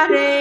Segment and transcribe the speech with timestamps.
[0.00, 0.39] Hare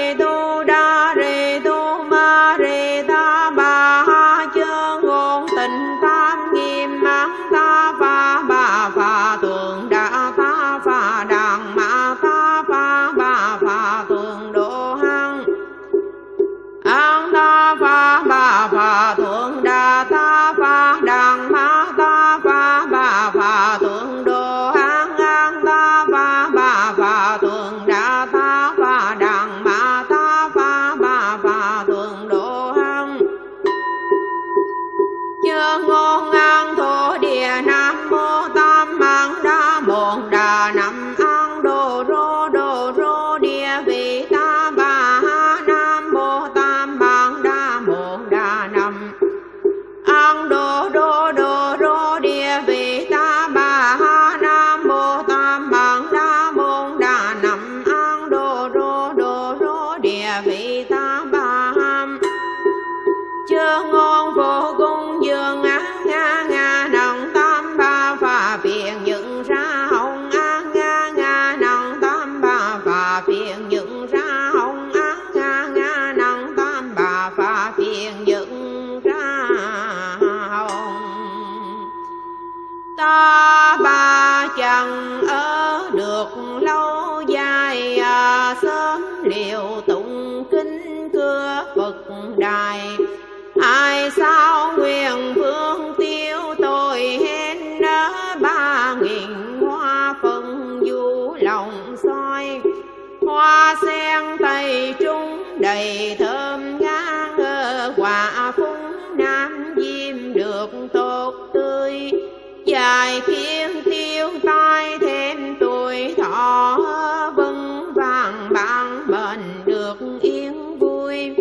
[116.39, 121.35] họ vững vàng bạn mình được yên vui.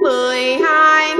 [0.00, 1.16] Mười hai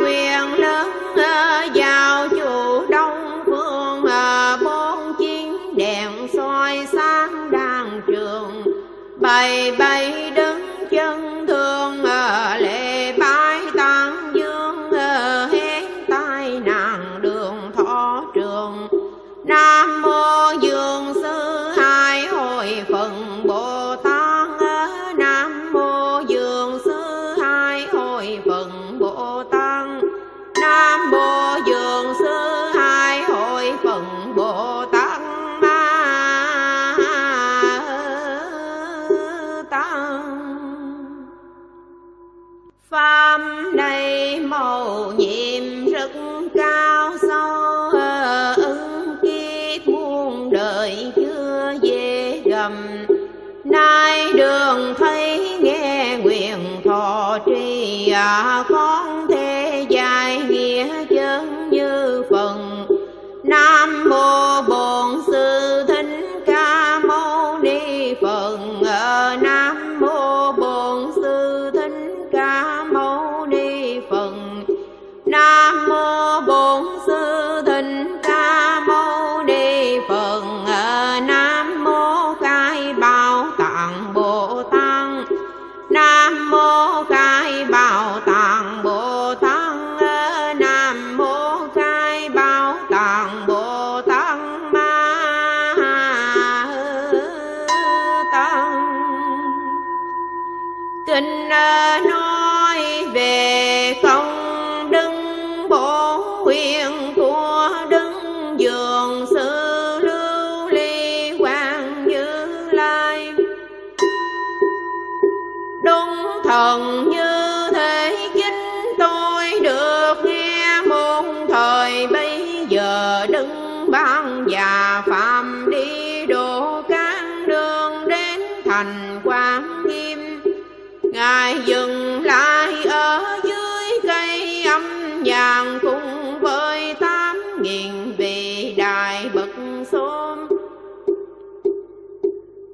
[131.66, 134.82] dừng lại ở dưới cây âm
[135.24, 139.48] vàng cùng với tám nghìn vị đại bậc
[139.92, 140.48] xôm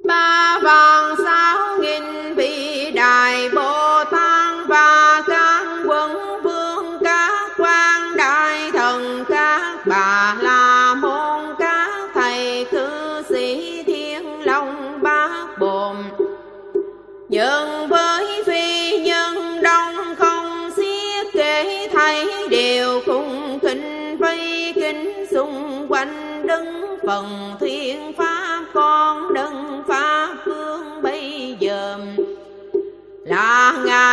[0.03, 1.00] ba vàng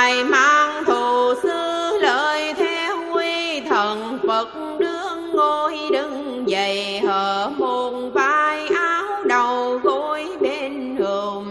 [0.08, 8.12] ngài mang thù sư lời theo quy thần phật đương ngôi đứng dậy hở hồn
[8.12, 11.44] vai áo đầu gối bên hồn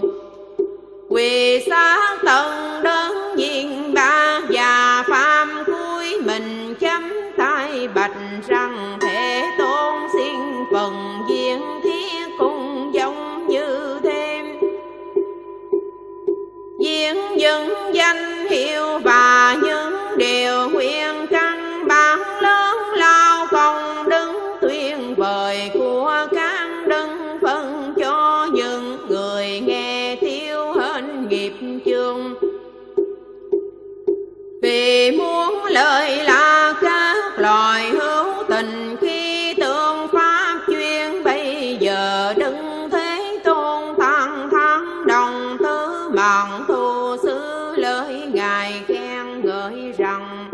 [1.10, 8.18] quỳ xa tận đơn nhiên ba già phàm cuối mình chấm tay bạch
[8.48, 10.36] rằng thế tôn xin
[10.74, 10.94] phần
[11.30, 14.46] diễn thiết cung giống như thêm.
[16.80, 18.27] Diễn dựng danh
[34.78, 42.90] vì muốn lời là các loài hữu tình khi tương pháp chuyên bây giờ đứng
[42.92, 50.50] thế tôn tăng thắng, đồng tứ mạng thu xứ lời ngài khen ngợi rằng,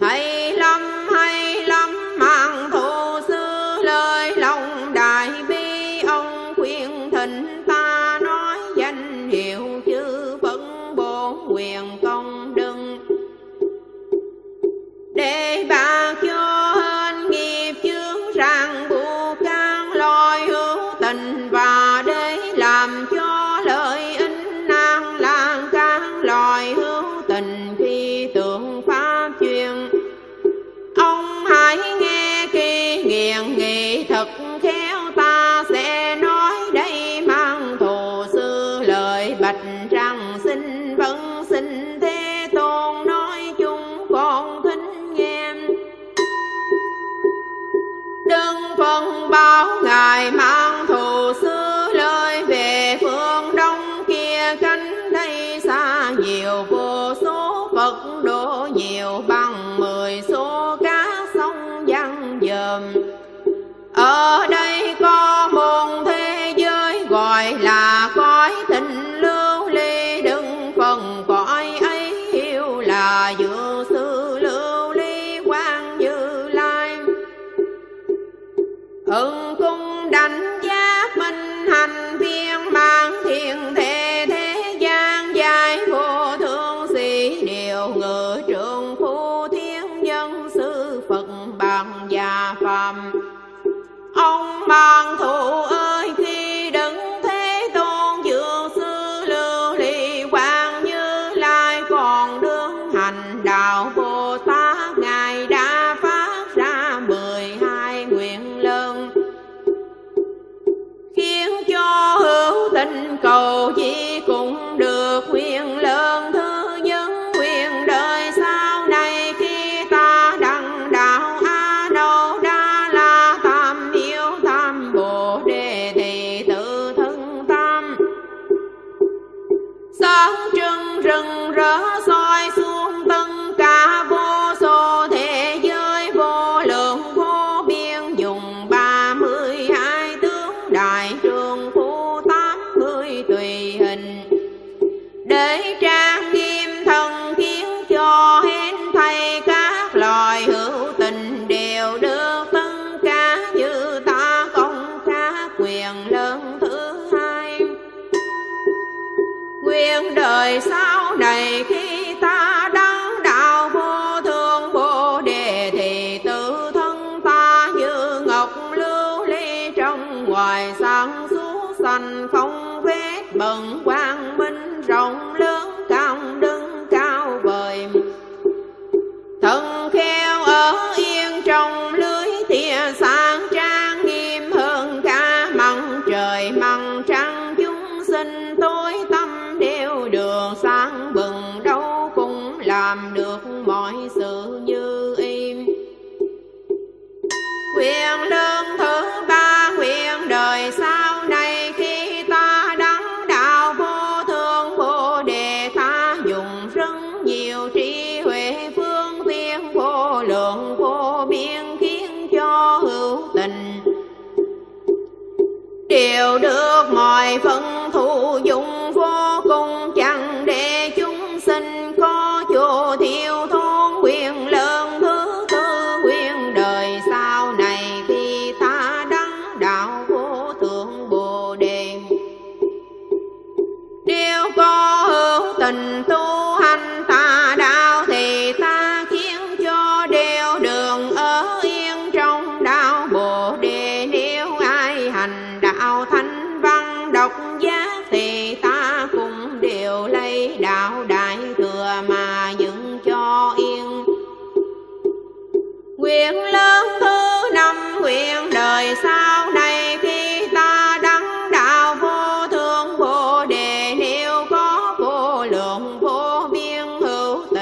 [0.00, 6.00] hay lắm hay lắm, mạng thu xứ lời lòng đại bi.
[6.06, 12.09] Ông khuyên thịnh ta nói danh hiệu chư vẫn bốn quyền công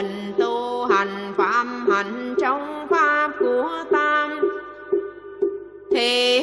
[0.03, 4.41] định tu hành phạm hạnh trong pháp của tam.
[5.93, 6.41] Thì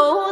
[0.00, 0.27] Oh.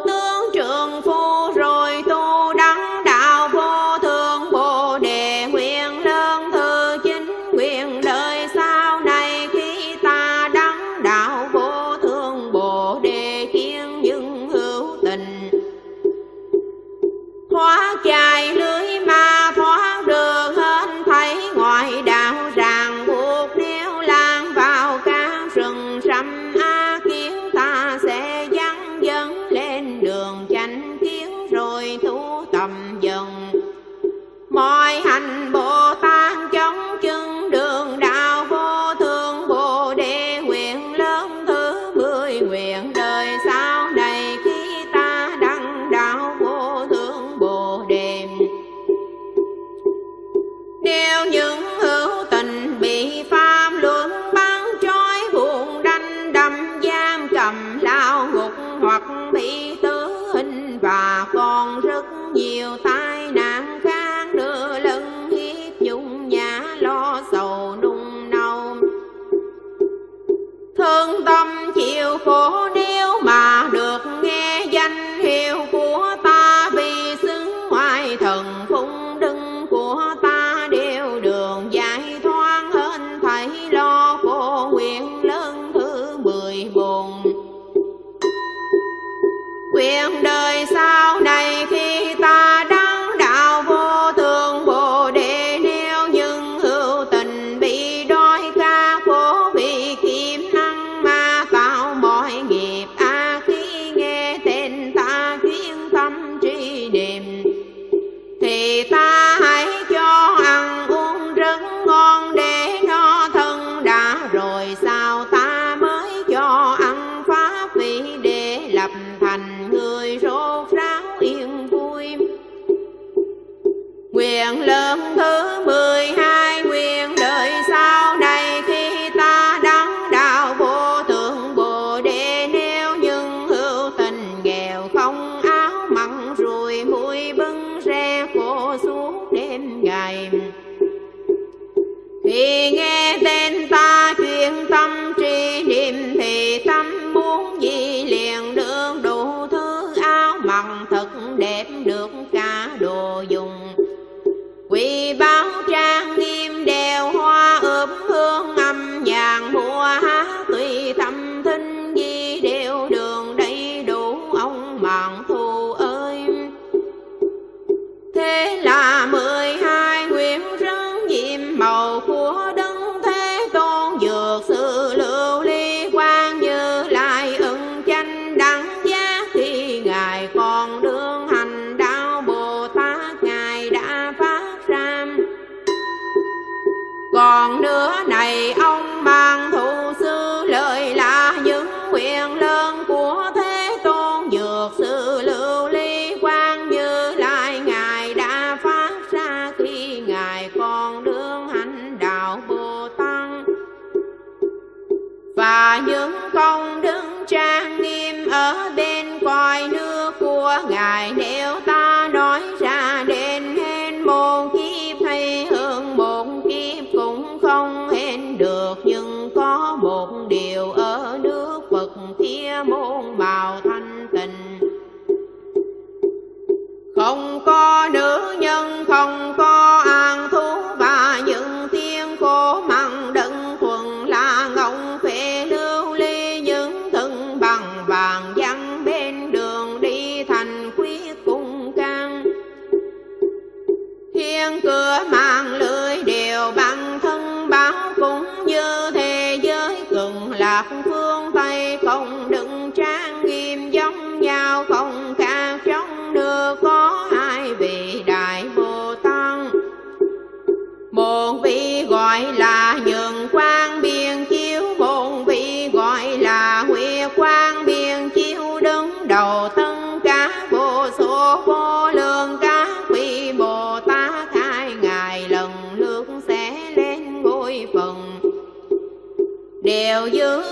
[280.10, 280.42] Đều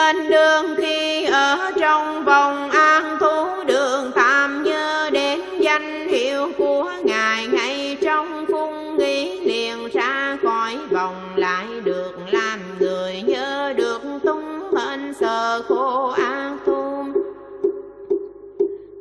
[0.00, 6.92] nên đương khi ở trong vòng an thú đường tạm nhớ đến danh hiệu của
[7.02, 7.46] ngài.
[7.46, 14.74] Ngay trong phung nghĩ liền ra khỏi vòng lại được làm người nhớ được tung
[14.76, 17.04] hên sờ khô an thú.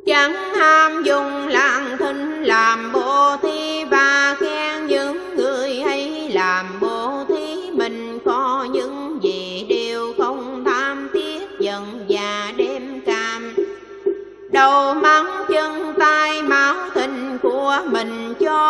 [0.05, 3.58] Chẳng ham dùng lạng thinh làm bồ thí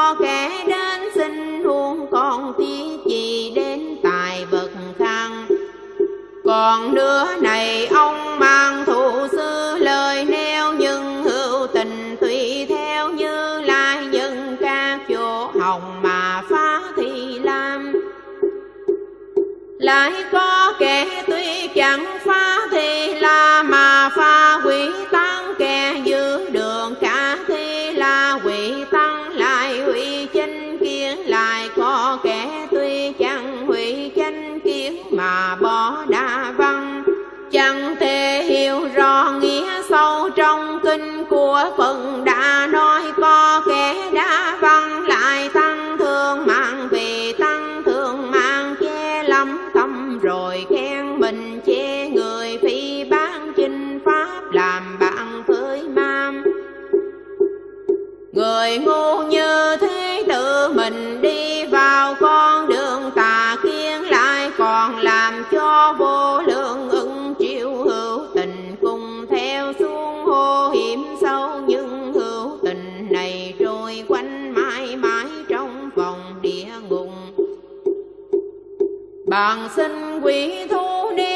[0.10, 4.70] cho kẻ đến xin huông con tiếng gì đến tài vật
[5.00, 5.46] khăn
[6.46, 13.62] còn đứa này ông mang thụ sư lời nêu, nhưng hữu tình tùy theo như
[13.62, 17.94] lai dân ca chỗ hồng mà phá thì làm
[19.80, 24.09] lại có kẻ tuy chẳng phá thì la mà
[41.78, 48.76] phần đã nói có kẻ đã văn lại tăng thương mạng, vì tăng thương mạng
[48.82, 55.84] che lắm tâm, rồi khen mình che người phi bán chinh pháp làm bạn với
[55.84, 56.44] mam.
[58.32, 65.44] Người ngu như thế tự mình đi vào con đường tà kiến lại còn làm
[65.52, 66.39] cho vô
[79.30, 81.29] bạn xin quỷ thu đi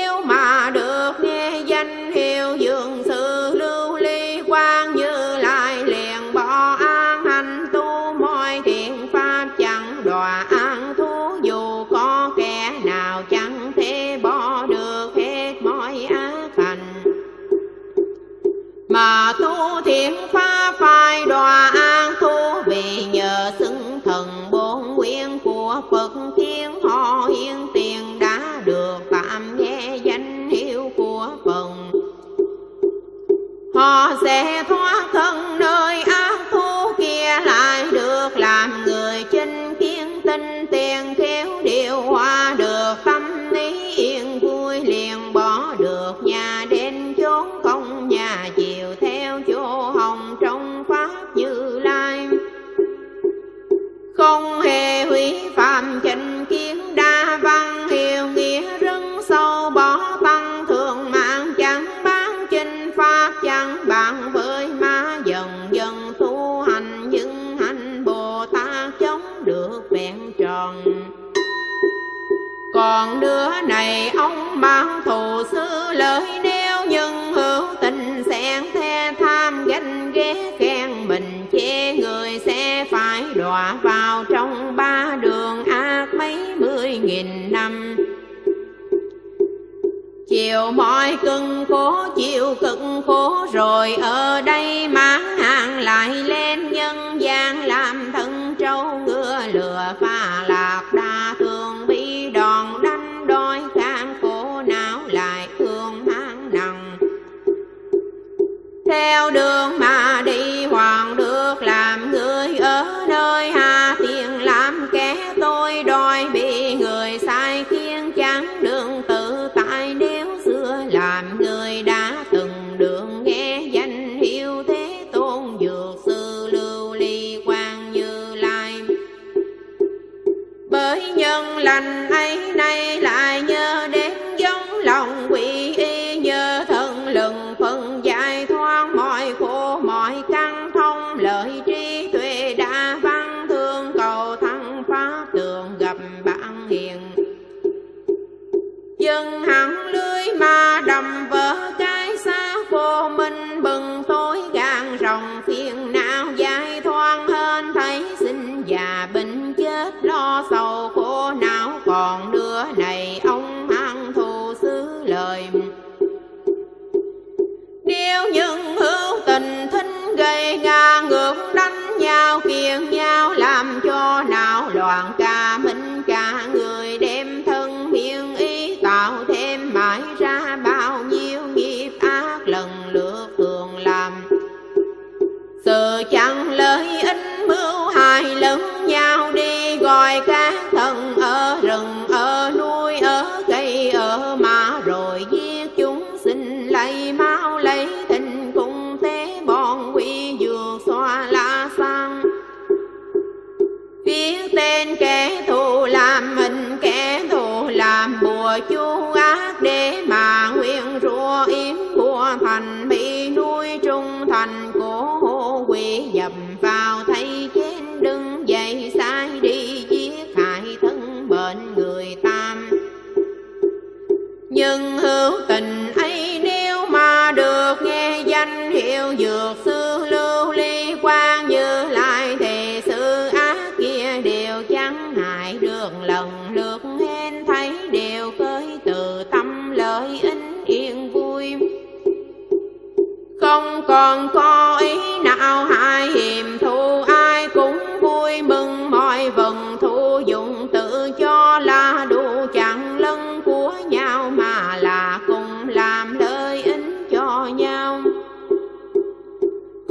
[131.64, 133.44] lành ấy nay lại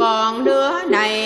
[0.02, 1.21] còn đứa này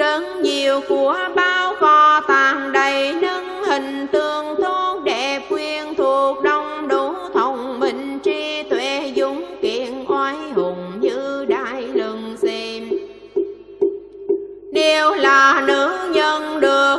[0.00, 6.88] Sơn nhiều của bao kho tàng đầy nâng hình tương tốt đẹp quyên thuộc đông
[6.88, 12.90] đủ thông minh tri tuệ dũng kiện oai hùng như đại lừng xem
[14.72, 16.98] đều là nữ nhân được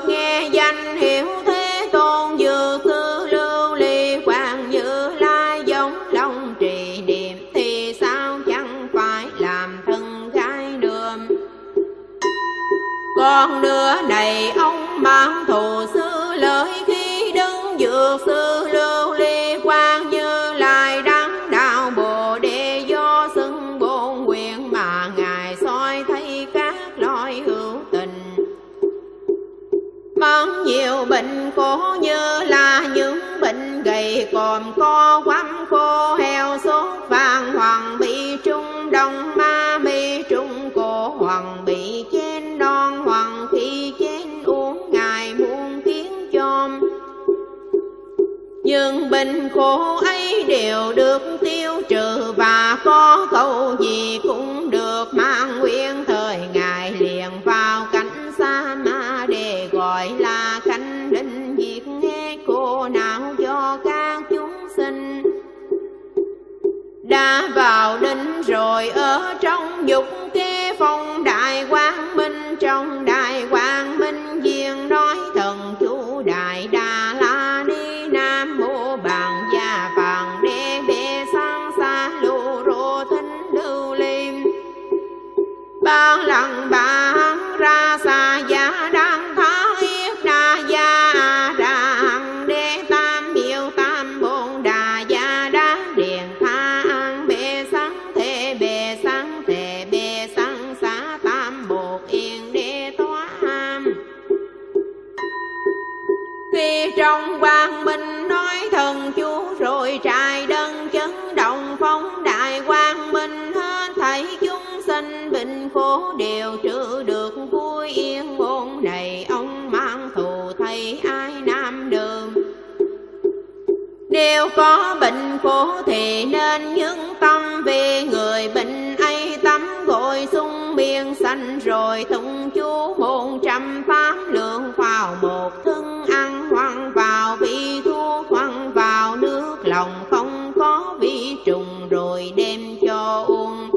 [124.32, 130.76] nếu có bệnh khổ thì nên những tâm về người bệnh ấy tắm gội xung
[130.76, 137.36] biên xanh rồi tụng chú bốn trăm tám lượng vào một thân ăn hoang vào
[137.36, 143.70] vị thuốc hoang vào nước lòng không có vi trùng rồi đem cho uống.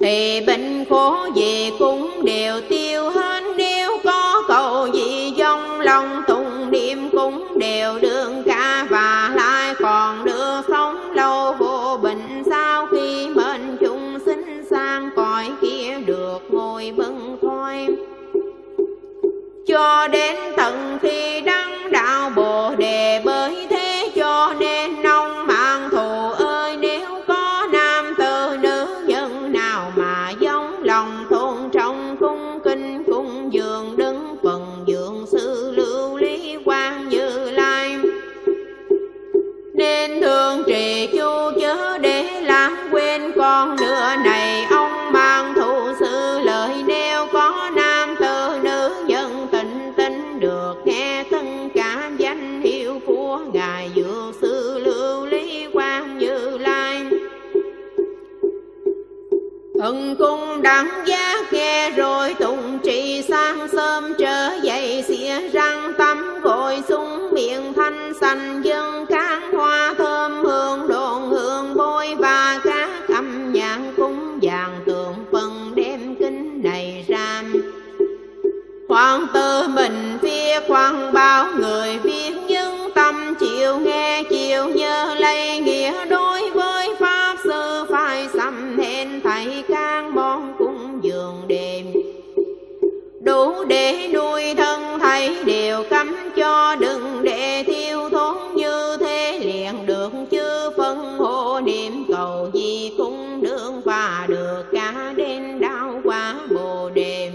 [0.00, 4.29] Thì bệnh khổ gì cũng đều tiêu hết, nếu có
[8.90, 12.42] và lại còn được sống lâu vô bệnh.
[12.50, 17.88] Sau khi mệnh chúng sinh sang, cõi kia được ngồi bưng thoai
[19.66, 21.39] cho đến tận khi
[59.80, 66.40] thần cung đẳng giác nghe rồi tụng trì sang sớm trở dậy xỉa răng tắm,
[66.42, 72.88] gội súng miệng thanh sành, dân cán hoa thơm hương đồn hương bôi và cá
[73.14, 77.52] âm nhạc cúng vàng tượng phần đêm kinh này ram
[78.88, 85.60] hoàng tư mình phía quan bao người biết, nhưng tâm chịu nghe, chịu nhớ lấy
[85.60, 86.39] nghĩa đôi
[91.50, 91.86] đêm.
[93.20, 99.86] Đủ để nuôi thân thầy đều cấm cho, đừng để tiêu thốn như thế liền
[99.86, 106.34] được chứ phân hộ niệm cầu gì cũng được và được cả đến đau quá
[106.50, 107.30] bồ đề.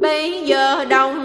[0.00, 1.23] Bây giờ đồng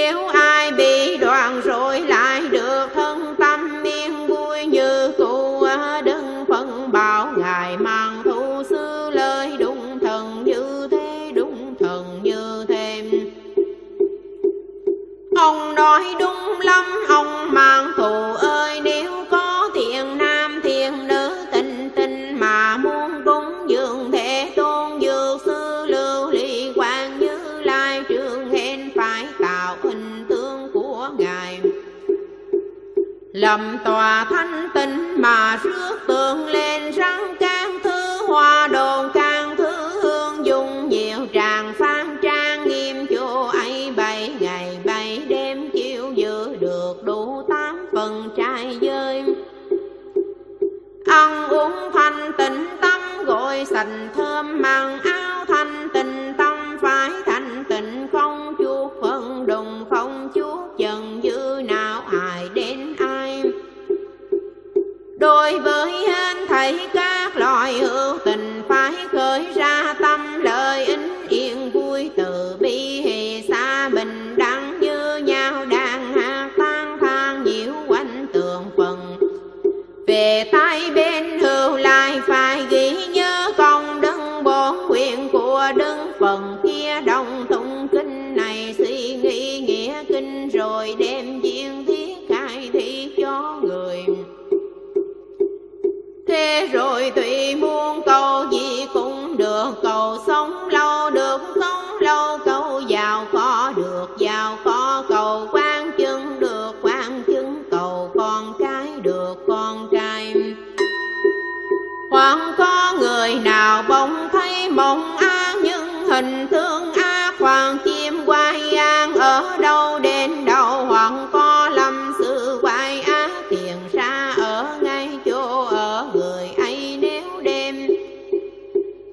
[0.00, 0.39] erro,
[33.50, 33.96] ลำต่อ
[34.32, 34.49] ท่าน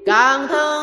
[0.07, 0.76] 刚头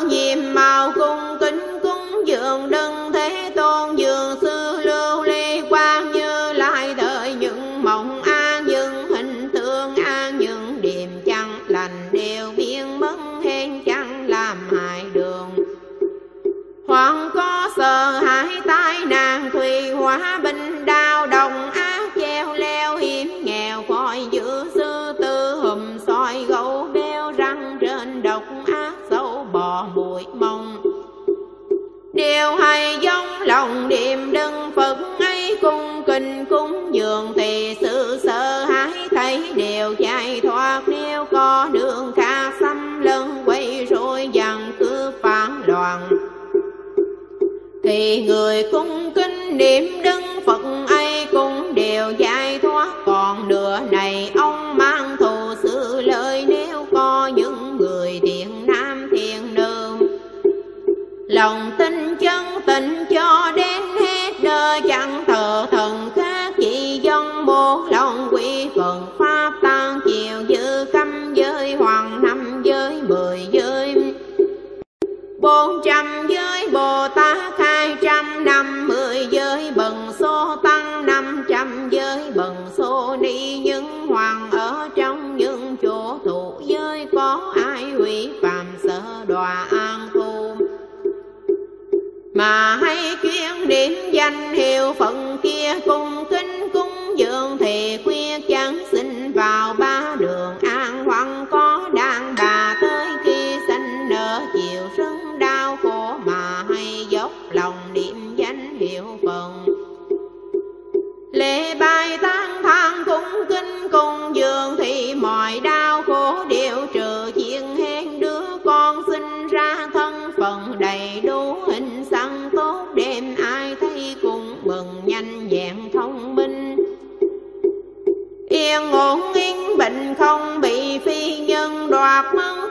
[128.65, 132.64] thiên ngũ nghinh bệnh không bị phi nhân đoạt mất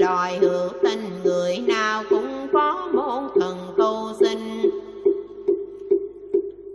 [0.00, 4.70] loài hữu tình người nào cũng có môn thần tu sinh.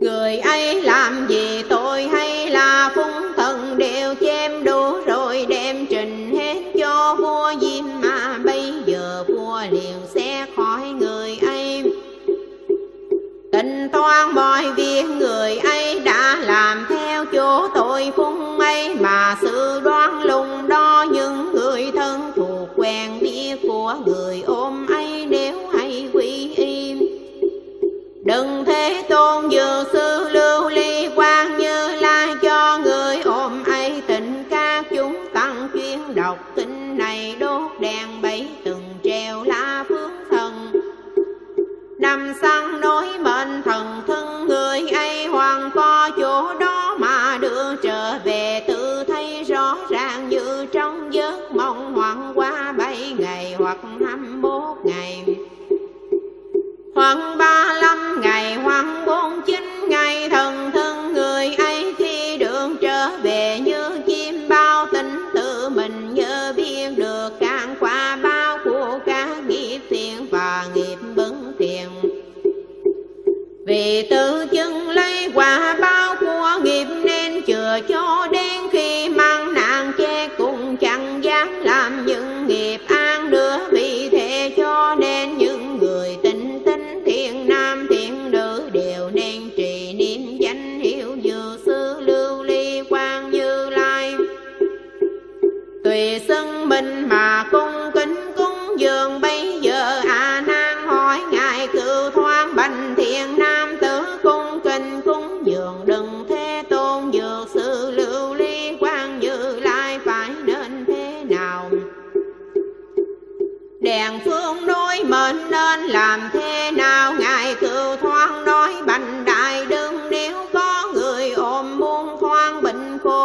[0.02, 0.82] Người ấy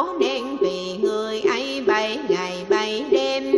[0.00, 3.52] khổ nên tùy người ấy bay ngày bay đêm.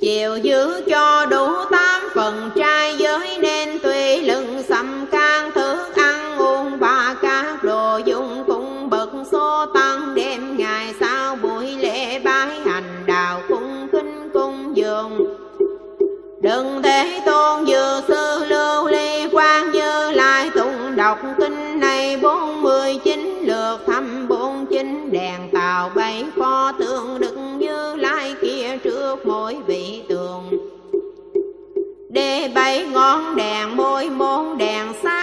[0.00, 6.38] Chiều giữ cho đủ tám phần trai giới nên tùy lưng sầm can thức ăn
[6.38, 10.14] uống và các đồ dùng cũng bậc số tăng.
[10.14, 15.36] Đêm ngày sau buổi lễ bái hành đạo cũng kinh cung dường.
[16.42, 17.64] Đừng thế tôn
[32.54, 35.19] bảy ngón đèn môi môn đèn xa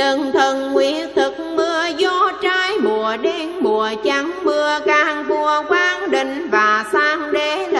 [0.00, 6.10] nhân thân nguyện thực mưa gió trái mùa đen mùa trắng mưa càng vua quán
[6.10, 7.79] định và sang đế là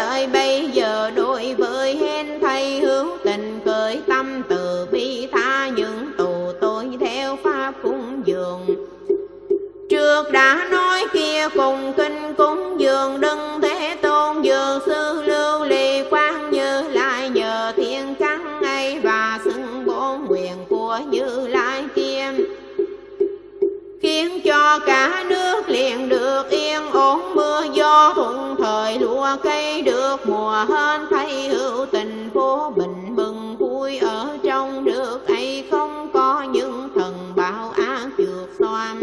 [24.79, 27.35] cả nước liền được yên ổn.
[27.35, 31.01] Mưa gió thuận thời, lúa cây được mùa hên.
[31.11, 37.33] Thay hữu tình phố bình mừng vui ở trong được ấy không có những thần
[37.37, 39.01] bảo ác trượt xoan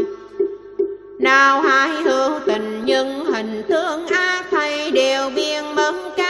[1.20, 6.26] nào hai hữu tình, nhưng hình tướng ác thay đều biên bấm cả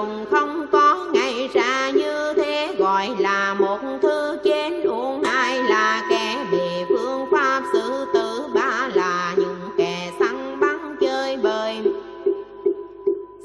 [0.00, 6.06] dùng không có ngày ra như thế, gọi là một thứ chén uống, ai là
[6.10, 11.82] kẻ bị phương pháp xử tử, ba là những kẻ săn bắn chơi bời.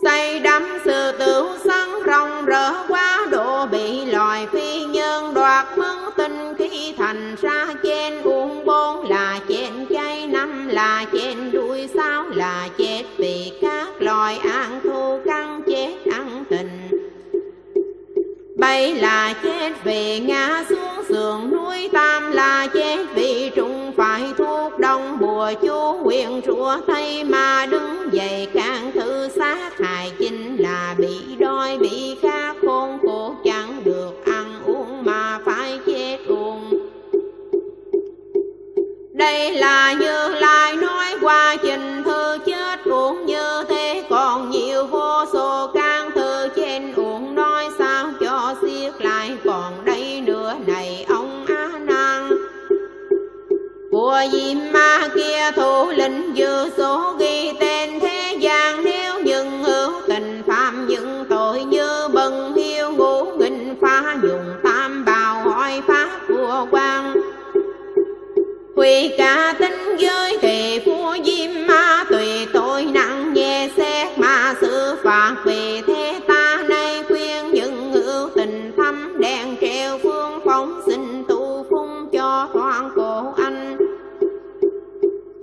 [0.03, 5.97] Xây đắm sự tử săn rong rỡ quá độ bị loài phi nhân đoạt mất
[6.17, 7.64] tinh khi thành ra
[18.75, 24.79] bảy là chết vì ngã xuống sườn núi tam là chết vì trùng phải thuốc
[24.79, 30.95] đông bùa chú quyền rủa thay mà đứng dậy càng thư sát hại chính là
[30.97, 36.89] bị đói, bị khát khôn cổ chẳng được ăn uống mà phải chết uống.
[39.13, 45.25] Đây là như lai nói qua trình thư chết uống như thế còn nhiều vô
[45.33, 45.71] số
[54.05, 58.83] của diêm ma kia thủ lĩnh dư số ghi tên thế gian.
[58.83, 65.05] Nếu những hữu tình phạm những tội như bần hiếu ngũ nghịch phá dùng tam
[65.05, 67.13] bào hỏi pháp của quan.
[68.75, 74.95] Quỳ cả tinh giới thì phu diêm ma, tùy tội nặng nhẹ xét mà xử
[75.03, 75.35] phạt.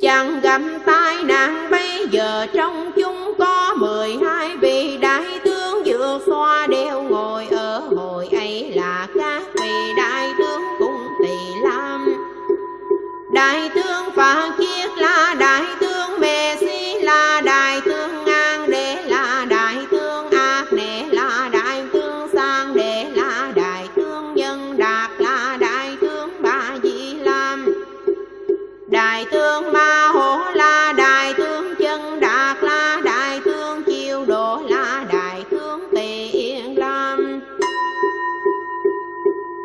[0.02, 6.20] Chẳng gặp tai nạn bây giờ trong chúng có mười hai vị đại tướng vừa
[6.26, 7.46] xoa đều ngồi.
[7.50, 12.14] Ở hồi ấy là các vị đại tướng cùng tỳ lam.
[13.32, 15.81] Đại tướng Phật Kiết là đại tướng
[28.92, 35.04] Đại tướng Ma Hổ la đại tướng Chân Đạt la đại tướng Chiêu Độ la
[35.12, 37.40] đại tướng Tỳ Yên Lam.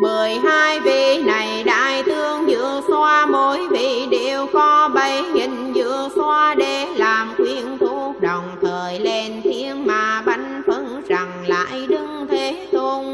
[0.02, 6.10] Mười hai vị này đại tướng vừa xoa, mỗi vị đều có bảy nghìn vừa
[6.16, 8.22] xoa để làm khuyên thuốc.
[8.22, 13.06] Đồng thời lên thiên mà bánh phấn rằng lại đứng thế tôn.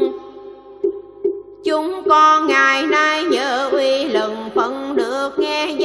[1.64, 2.86] Chúng con ngài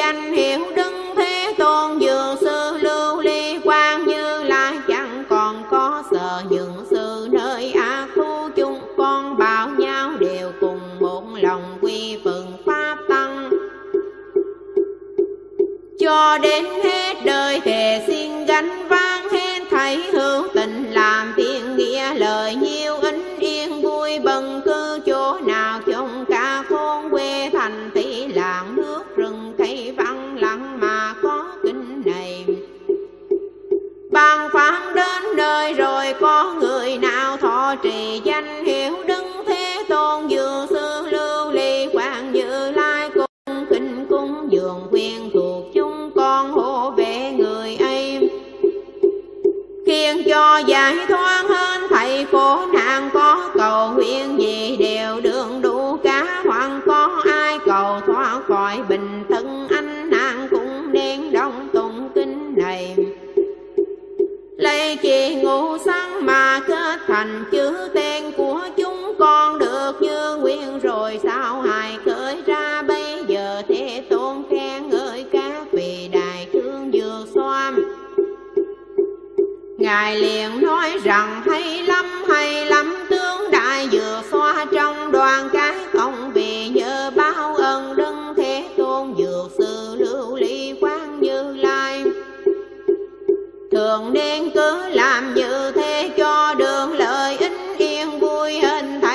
[0.10, 6.04] danh hiệu đứng thế tôn dược sư lưu ly quan như lai, chẳng còn có
[6.12, 12.18] sợ những sự nơi ác thu chúng con bảo nhau đều cùng một lòng quy
[12.24, 13.50] phụng pháp tăng.
[16.00, 16.99] Cho đến hết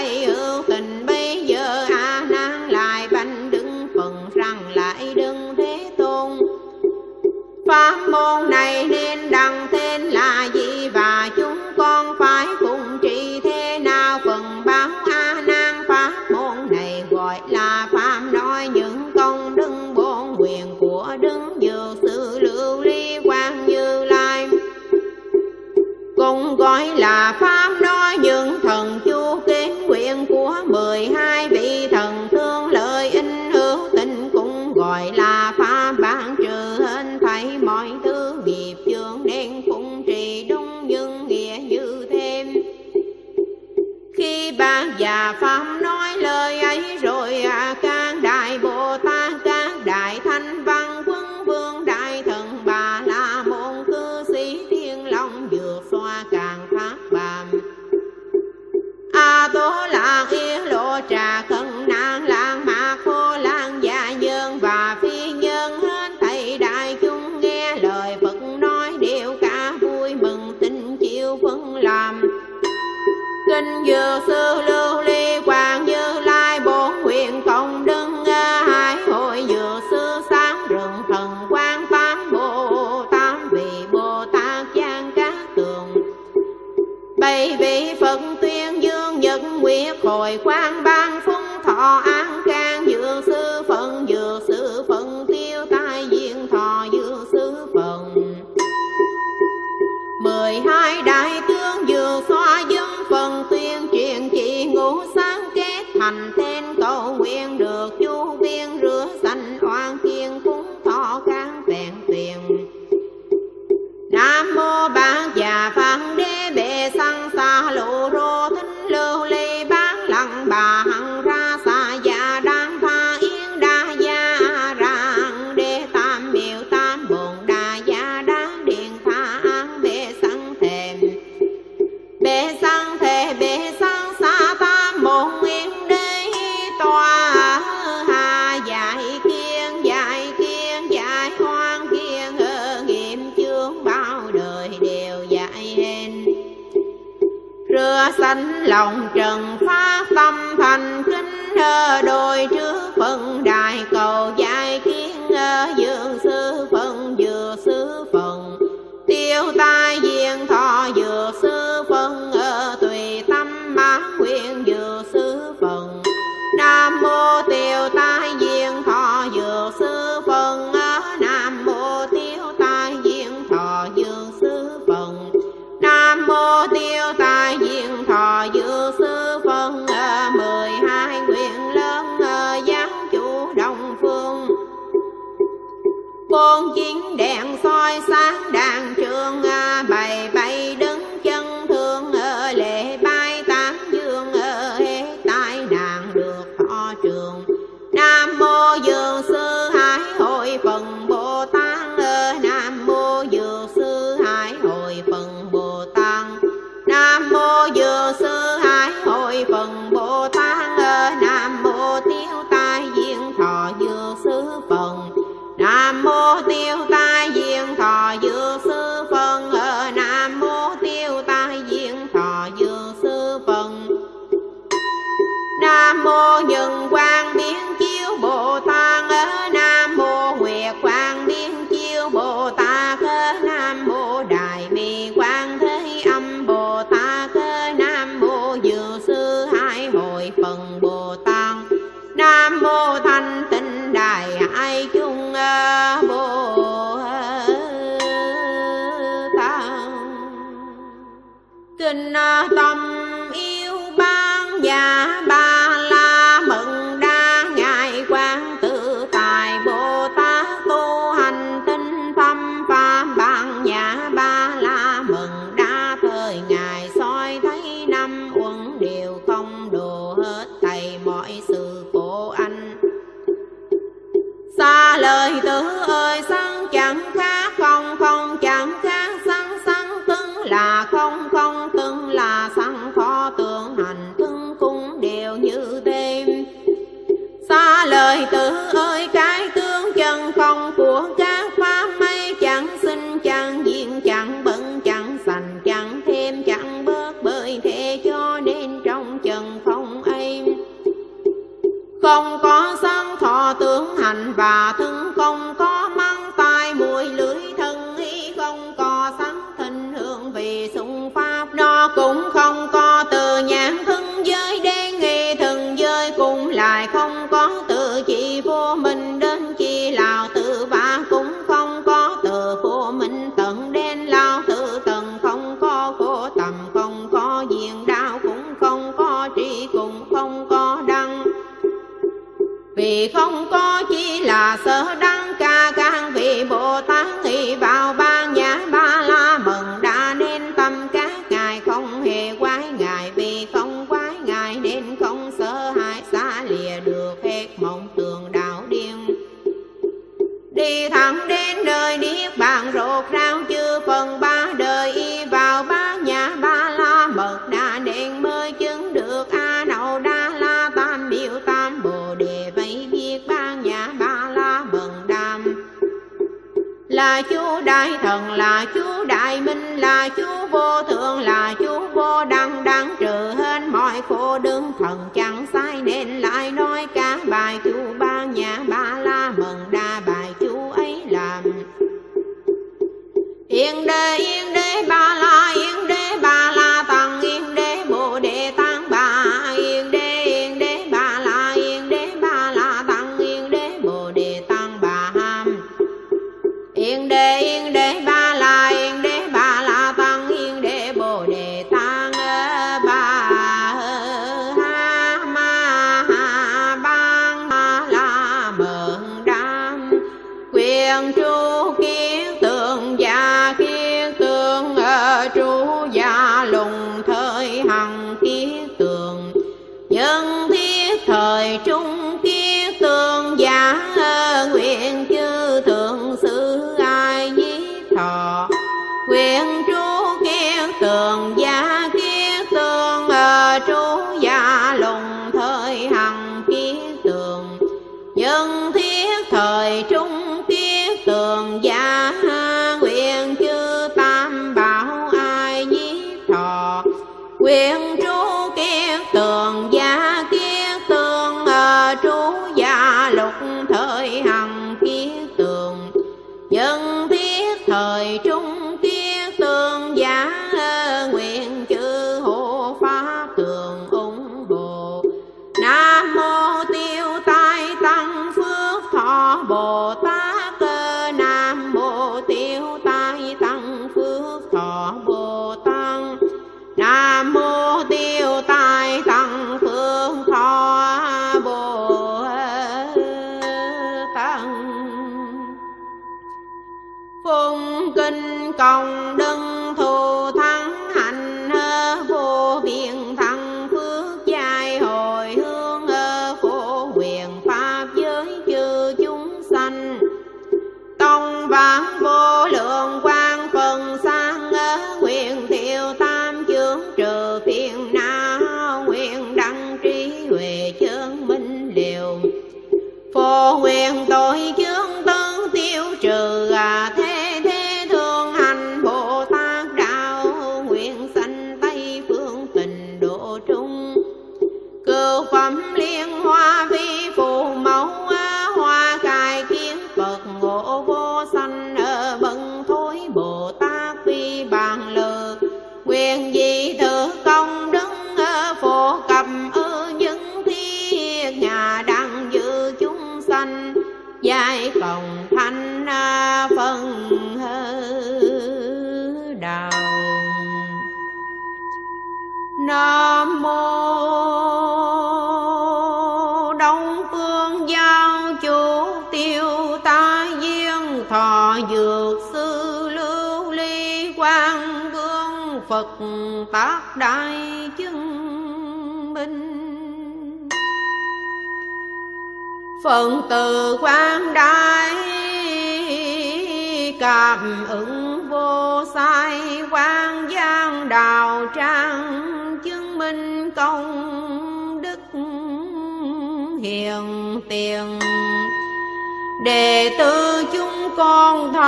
[0.05, 0.54] hình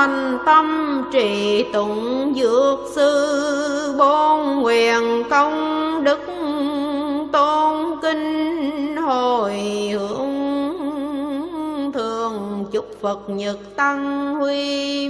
[0.06, 6.20] thành tâm trì tụng dược sư bốn quyền công đức
[7.32, 9.52] tôn kinh hồi
[9.92, 10.32] hướng
[11.92, 15.08] thường chúc phật nhật tăng huy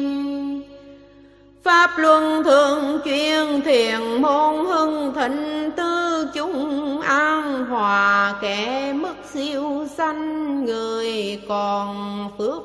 [1.65, 9.87] pháp luân thường chuyên thiền môn hưng thịnh tư chúng an hòa kẻ mất siêu
[9.97, 12.63] sanh, người còn phước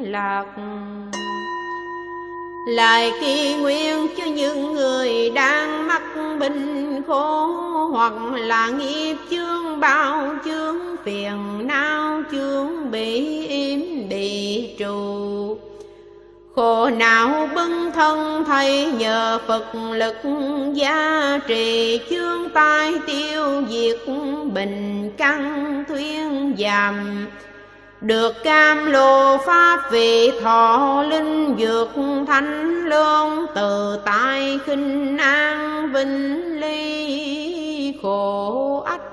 [0.00, 0.46] lạc.
[2.68, 6.02] Lại khi nguyên cho những người đang mắc
[6.40, 7.46] bệnh khổ,
[7.92, 15.58] Hoặc là nghiệp chướng bao chướng, phiền não chướng bị im bị trụ.
[16.54, 20.16] Khổ não bưng thân thay nhờ Phật lực
[20.74, 23.98] gia trì, Chướng tai tiêu diệt
[24.52, 27.26] bình căng thuyên giảm.
[28.00, 31.88] Được cam lô pháp vị thọ linh dược
[32.26, 39.12] thanh lương, Từ tai khinh an vinh ly khổ ách.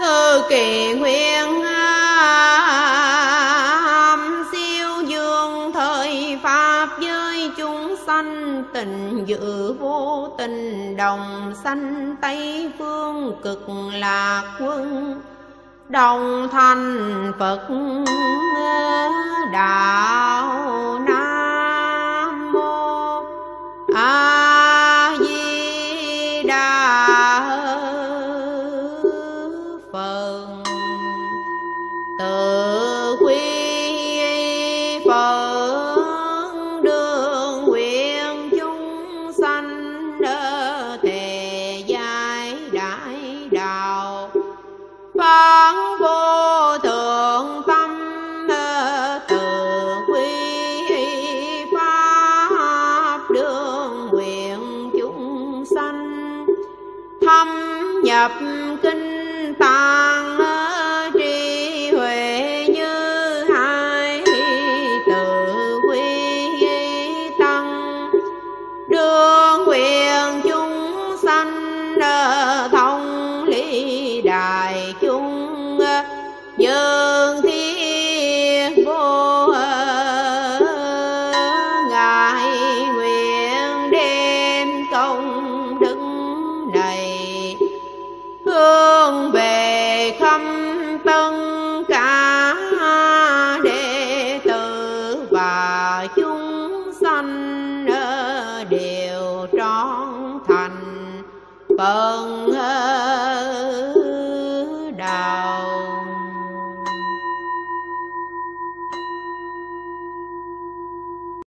[0.00, 1.76] Thơ kỳ nguyên am à,
[4.52, 13.34] siêu dương, thời pháp giới chúng sanh, Tình dự vô tình đồng sanh, Tây phương
[13.42, 15.20] cực lạc quân
[15.92, 17.68] đồng thanh phật
[19.52, 21.21] đạo nam.